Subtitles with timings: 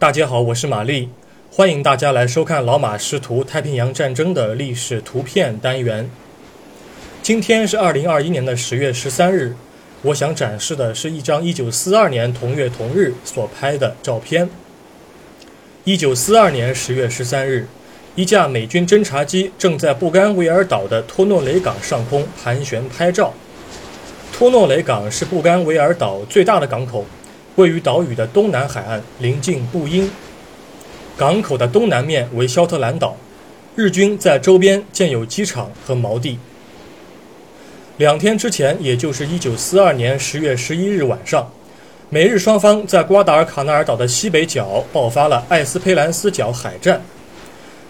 [0.00, 1.10] 大家好，我是玛丽，
[1.52, 6.10] 欢迎大家来收看老马识图太平洋战争的历史图片单元。
[7.22, 9.54] 今天是二零二一年的十月十三日，
[10.00, 14.48] 我想展示的是一张一九四二年同月同日所拍的照片。
[15.84, 17.68] 一九四二年十月十三日，
[18.14, 23.34] 一架美军侦察机正在布干维尔岛的托诺雷港上空盘旋拍照。
[24.32, 27.04] 托诺雷港是布干维尔岛最大的港口。
[27.56, 30.10] 位于岛屿的东南海岸，临近布因。
[31.16, 33.16] 港口的东南面为肖特兰岛，
[33.76, 36.38] 日军在周边建有机场和锚地。
[37.98, 41.52] 两天之前，也就是1942年10月11日晚上，
[42.08, 47.02] 美日双方在瓜达尔卡纳尔岛的西北角爆发了艾斯佩兰斯角海战。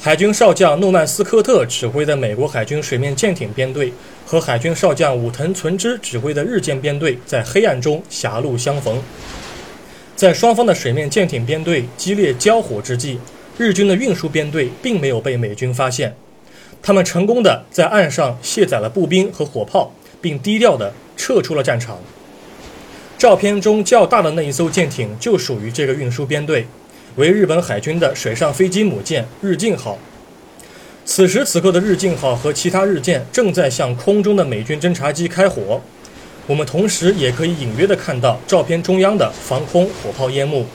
[0.00, 3.92] 海军少将诺曼斯科特指挥的美国海军水面舰艇编队
[4.26, 9.00] 和海军少将武藤纯之指挥的日舰编队在黑暗中狭路相逢。
[10.22, 13.18] 在双方的水面舰艇编队激烈交火之际，
[13.58, 16.14] 日军的运输编队并没有被美军发现，
[16.80, 21.98] 他们成功的在岸上卸载了步兵和火炮，并低调的撤出了战场。
[23.18, 26.68] 照片中较大的那一艘舰艇就属于这个运输编队，
[27.16, 29.98] 为日本海军的水上飞机母舰日进号。
[31.04, 35.82] 此时此刻的日进号和其他日舰正在向空中的美军侦察机开火。
[36.46, 40.66] 我们同时也可以隐约地看到照片中央的防空火炮烟幕。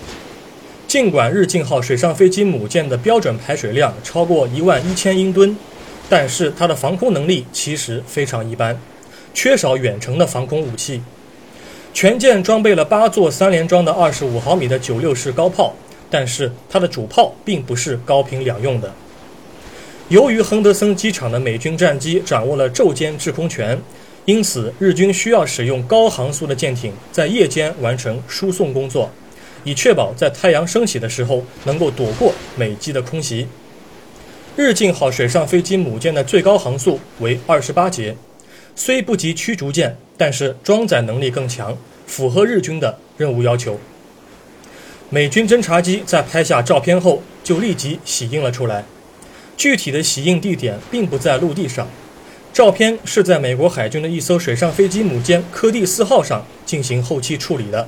[0.87, 5.57] 尽管日进号水上飞机母舰的标准排水量超过一万一千英吨，
[6.07, 8.79] 但是它的防空能力其实非常一般，
[9.33, 11.01] 缺少远程的防空武器。
[11.93, 15.73] 全舰装备了八座三连装的二十五毫米的九六式高炮，
[16.09, 18.93] 但是它的主炮并不是高频两用的。
[20.07, 23.77] 由于亨德森机场的美军战机掌握了昼间制空权。
[24.27, 29.09] 因此，日军需要使用高航速的舰艇在夜间完成输送工作，
[29.63, 33.47] 以确保在太阳升起的时候能够躲过美机的空袭。
[34.57, 38.17] 日进号水上飞机母舰的最高航速为二十八节，
[38.75, 43.79] 虽不及驱逐舰，但是装载能力更强，符合日军的任务要求。
[45.09, 48.83] 美军侦察机在拍下照片后就立即洗印了出来，
[49.55, 51.87] 具体的洗印地点并不在陆地上。
[52.57, 57.87] 照片是在美国海军的一艘水上飞机母舰科蒂斯号上进行后期处理的。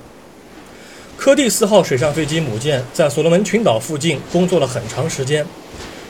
[1.17, 5.43] 科蒂斯号水上飞机母舰在所罗门群岛附近工作了很长时间，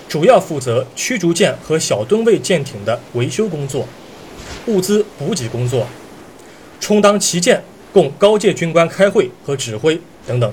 [0.10, 3.88] 主要负责驱逐舰和小吨位舰艇的维修工作、
[4.66, 5.88] 物资补给工作，
[6.82, 10.52] 充当旗舰供高阶军官开会和指挥等等。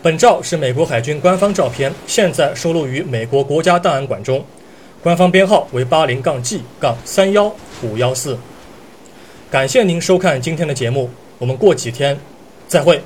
[0.00, 4.46] 本照是美国海军官方照片，现在收录于美国国家档案馆中。
[5.02, 7.50] 官方编号为八零杠 G 杠三幺
[7.82, 8.36] 五幺四，
[9.50, 12.18] 感谢您收看今天的节目，我们过几天
[12.68, 13.02] 再会。